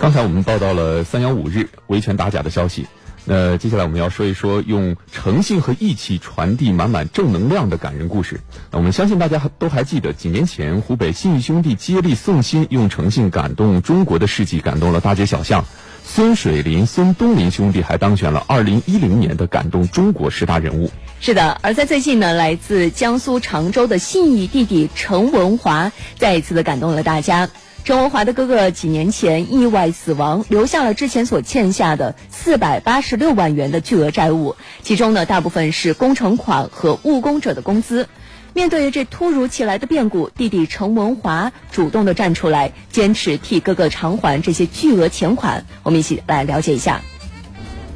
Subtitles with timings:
[0.00, 2.86] 刚才我们报道了三幺五日维权打假的消息，
[3.26, 8.40] 那接下来我们要说一说用诚信和义气传递满满正能量的感人故事。
[8.70, 15.66] 那我们相信大家都还记得，几年前湖北信义兄弟接力送心，用诚信感动中国的事迹感动了大街小巷。
[16.02, 20.90] 孙水林、孙东林兄弟还当选了二零一零年的感动中国十大人物。
[21.20, 27.50] 是的，而在最近呢，来自江苏常州的信义弟弟陈文华再一次的感动了大家。
[27.82, 38.08] 陈文华的哥哥几年前意外死亡，留下了之前所欠下的四百八十六万元的巨额债务，其中呢大部分是工程款和务工者的工资。
[38.52, 45.64] 面对这突如其来的变故，弟弟陈文华主动的站出来，坚持替哥哥偿还这些巨额钱款。
[45.82, 47.00] 我们一起来了解一下。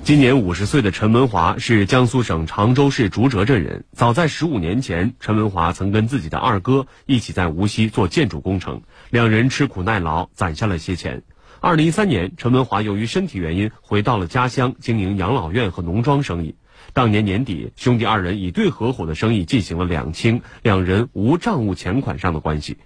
[0.04, 3.84] 今年五十岁的陈文华是江苏省常州市竹哲镇人。
[3.92, 11.22] 早在十五年前，陈文华曾跟自己的二哥一起在无锡做建筑工程，两人吃苦耐劳，攒下了些钱。
[11.58, 16.54] 二零一三年，陈文华由于身体原因回到了家乡，经营养老院和农庄生意。
[16.92, 22.76] 当年年底，兄弟二人以对合伙的生意进行了两清，两人无账务钱款上的关系。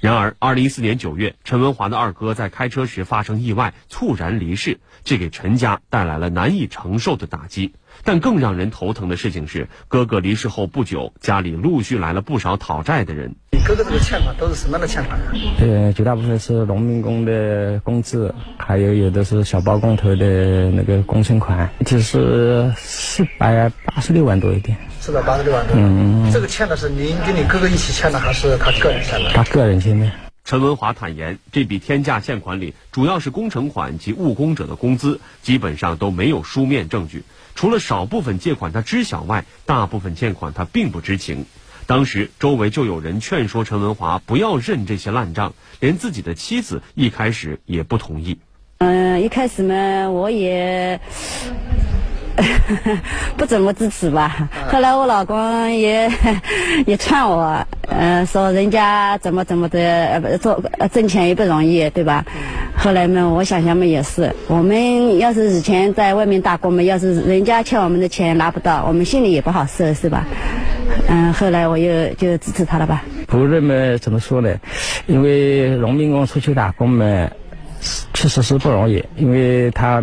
[0.00, 7.74] 然而，二零一四年九月，陈文华的二哥在开车时发生意外，猝然离世，这给陈家带来了难以承受的打击。
[8.04, 13.34] 但更让人头疼的事情是，哥哥离世后不久，家里陆续来了不少讨债的人。
[13.52, 15.18] 你哥哥这个欠款都是什么样的欠款？
[15.60, 24.76] 呃，绝大部分是农民工的工资，还有有的是小包工头的那个工程款，就是四百八十六万多一点。
[25.00, 25.74] 四百八十六万多。
[25.76, 29.30] 嗯，这个欠的是您跟你哥哥一起欠的，还是他个人欠的？
[29.30, 30.10] 他个人欠的。
[30.48, 37.22] 陈文华坦言，这笔天价欠款里主要是工程款及务工者的工资，基本上都没有书面证据。
[37.54, 41.44] 除了少部分借款他知晓外，大部分欠款他并不知情。
[41.84, 48.38] 当时周围就有人劝说陈文华不要认这些烂账，连自己的妻子一开始也不同意。
[48.78, 50.98] 嗯，一开始嘛，我也。
[53.36, 54.48] 不怎么支持吧。
[54.70, 56.10] 后来我老公也
[56.86, 59.80] 也劝我，嗯，说人家怎么怎么的，
[60.22, 60.62] 呃，做
[60.92, 62.24] 挣钱也不容易，对吧？
[62.76, 64.32] 后来嘛，我想想嘛，也是。
[64.46, 70.24] 我们要是以前在外面打工嘛，要是人家欠我们的钱拿不到，我们心里也不好受，是吧？
[71.08, 73.02] 嗯，后来我又就支持他了吧。
[73.26, 74.54] 不认嘛，怎么说呢？
[75.06, 77.28] 因为农民工出去打工嘛，
[78.14, 80.02] 确实是不容易，因为他。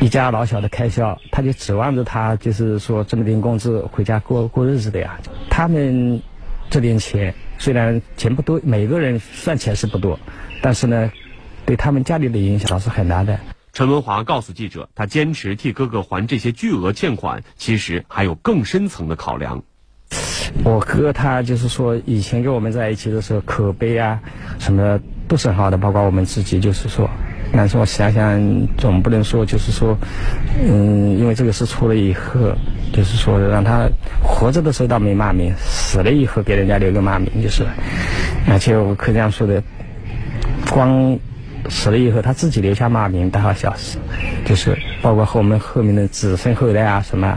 [0.00, 5.18] 一家老小的开销，他就指望着他，就是说这么点工资回家过过日子的呀。
[5.50, 6.22] 他们
[6.70, 10.18] 这点钱虽然钱不多，每个人算起来是不多，
[10.62, 11.12] 但是呢，
[11.66, 13.38] 对他们家里的影响是很大的。
[13.74, 19.62] 陈文华告诉记者，他坚持替哥哥还这些巨额欠款，其实还有更深层的考量。
[20.64, 24.20] 我哥他就是说，以前跟我们在一起的时候，口碑啊
[24.58, 27.08] 什么都是很好的，包括我们自己，就是说。
[27.52, 28.40] 但是我想想，
[28.76, 29.98] 总不能说就是说，
[30.64, 32.38] 嗯，因为这个事出了以后，
[32.92, 33.88] 就是说让他
[34.22, 37.64] 活着的时候倒没骂名，死了以后给人家留个骂名就是，
[38.48, 39.60] 而且我可以这样说的，
[40.70, 41.18] 光
[41.68, 43.98] 死了以后他自己留下骂名倒好小事，
[44.44, 47.36] 就是包括和我们后面的子孙后代啊什么，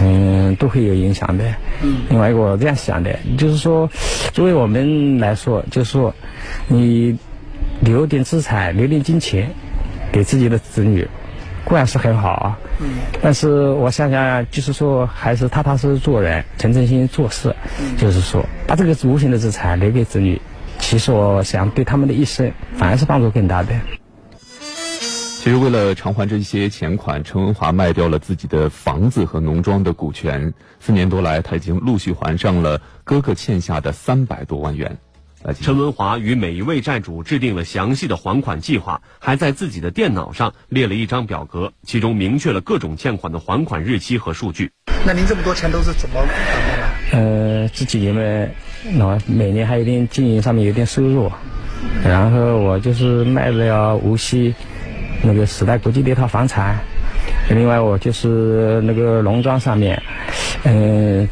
[0.00, 1.44] 嗯，都会有影响的。
[2.08, 3.90] 另外一个我这样想的，就是说，
[4.32, 6.14] 作为我们来说，就是说，
[6.68, 7.18] 你。
[7.80, 9.50] 留点资产，留点金钱，
[10.12, 11.06] 给自己的子女，
[11.64, 12.58] 固然是很好啊。
[12.80, 12.86] 嗯。
[13.22, 17.54] 但是我想想，就是说，还是踏踏实实做人，诚诚心心做事。
[17.80, 17.96] 嗯。
[17.96, 20.40] 就是说，把这个无形的资产留给子女，
[20.78, 23.68] 其实我想对他们的一生反而是帮助更大的。
[25.44, 30.54] 其实，为了偿还这些钱款，陈文华卖掉了自己的房子和农庄的股权。
[30.80, 34.96] 四年多来，他已经陆续还上了哥哥欠下的三百多万元。
[35.52, 44.70] 陈文华与每一位债主制定了详细的还款计划，还在自己的电脑上列了一张表格，其中明确了各种欠款的还款日期和数据。
[45.06, 47.18] 那您这么多钱都是怎么还的？
[47.18, 48.48] 呃，自己因为，
[48.94, 51.30] 那每年还有点经营上面有点收入，
[52.02, 54.54] 然后我就是卖了无锡
[55.22, 56.78] 那个时代国际的一套房产，
[57.50, 60.02] 另外我就是那个农庄上面，
[60.64, 61.28] 嗯。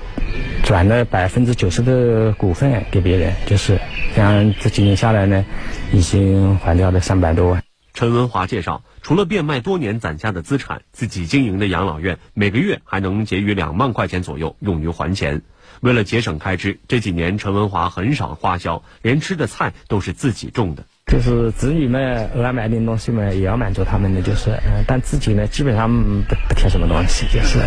[0.73, 3.79] 转了百分之九十的股份给别人，就是
[4.17, 5.45] 像这几年下来呢，
[5.93, 7.63] 已经还掉了三百多万。
[7.93, 15.43] 陈文华介绍，除了变卖多年攒下的资产，自己经营的养老院每个月还能结余两万块钱左右用于还钱。
[15.83, 20.83] 为了节省开支，这几年陈文华很少花销，连吃的菜都是自己种的。
[21.07, 27.59] 就是子女们偶尔买点东西嘛，也要满足他们的，就是，嗯，但自己呢，基本上不不添什么东西，就是。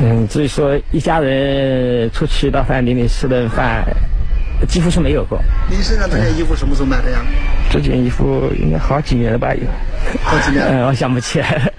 [0.00, 3.84] 嗯，至于说一家人出去到饭店里吃顿饭，
[4.68, 5.40] 几乎是没有过。
[5.70, 7.18] 您身上这件衣服什么时候买的呀？
[7.70, 9.54] 这件衣服应该好几年了吧？
[9.54, 9.60] 有
[10.22, 11.72] 好几年， 嗯，我想不起来了。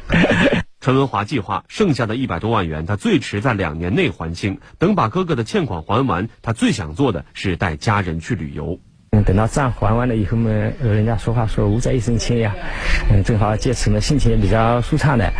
[0.79, 4.59] 陈文华计划剩下的一百多万元，他最迟在两年内还清。
[4.77, 8.79] 等把哥哥的欠款还完，他最想做的是带家人去旅游。
[9.15, 10.51] 嗯，等到账还完了以后嘛，
[10.83, 12.53] 人家说话说无债一身轻呀，
[13.09, 15.31] 嗯，正好借此呢心情也比较舒畅的，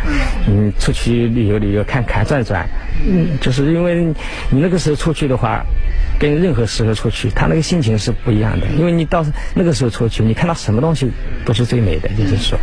[0.48, 2.66] 嗯，出去旅游旅游看看转转，
[3.06, 4.02] 嗯，就是因为
[4.50, 5.62] 你那个时候出去的话，
[6.18, 9.22] 跟任何时候出去，他那个心情是不一样的，因为你到
[9.54, 11.10] 那个时候出去，你看到什么东西
[11.44, 12.58] 都是最美的，就是说。